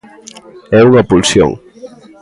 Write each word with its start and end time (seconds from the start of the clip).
É 0.79 0.79
unha 0.89 1.07
pulsión. 1.09 1.51